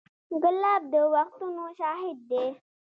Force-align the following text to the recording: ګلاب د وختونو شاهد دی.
ګلاب 0.43 0.81
د 0.93 0.95
وختونو 1.13 1.65
شاهد 1.79 2.17
دی. 2.29 2.45